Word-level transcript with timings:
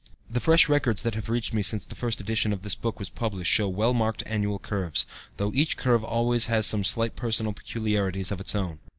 The 0.31 0.39
fresh 0.39 0.67
records 0.67 1.03
that 1.03 1.13
have 1.13 1.29
reached 1.29 1.53
me 1.53 1.61
since 1.61 1.85
the 1.85 1.93
first 1.93 2.19
edition 2.19 2.53
of 2.53 2.63
this 2.63 2.73
book 2.73 2.97
was 2.97 3.11
published 3.11 3.51
show 3.51 3.69
well 3.69 3.93
marked 3.93 4.23
annual 4.25 4.57
curves, 4.57 5.05
though 5.37 5.53
each 5.53 5.77
curve 5.77 6.03
always 6.03 6.47
has 6.47 6.65
some 6.65 6.83
slight 6.83 7.15
personal 7.15 7.53
peculiarities 7.53 8.31
of 8.31 8.41
its 8.41 8.55
own. 8.55 8.79